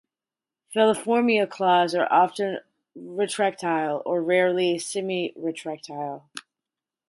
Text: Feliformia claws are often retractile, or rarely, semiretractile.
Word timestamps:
Feliformia 0.75 1.47
claws 1.47 1.93
are 1.93 2.11
often 2.11 2.57
retractile, 2.97 4.01
or 4.03 4.19
rarely, 4.23 4.77
semiretractile. 4.77 6.23